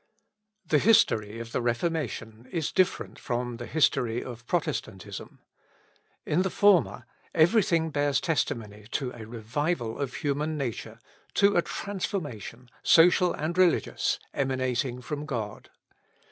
The 0.65 0.79
history 0.79 1.39
of 1.39 1.51
the 1.51 1.61
Reformation 1.61 2.47
is 2.51 2.71
different 2.71 3.19
from 3.19 3.57
the 3.57 3.67
history 3.67 4.23
of 4.23 4.47
Protestantism. 4.47 5.37
In 6.25 6.41
the 6.41 6.49
former, 6.49 7.05
every 7.35 7.61
thing 7.61 7.91
bears 7.91 8.19
testimony 8.19 8.87
to 8.93 9.11
a 9.11 9.27
revival 9.27 9.99
of 9.99 10.15
human 10.15 10.57
nature, 10.57 10.97
to 11.35 11.55
a 11.55 11.61
transformation, 11.61 12.71
social 12.81 13.31
and 13.33 13.55
religious, 13.55 14.17
emanating 14.33 15.03
from 15.03 15.27
God. 15.27 15.69